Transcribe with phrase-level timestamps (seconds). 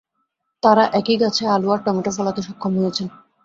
[0.63, 3.07] তাঁরা একই গাছে আলু আর টমেটো ফলাতে সক্ষম হয়েছেন।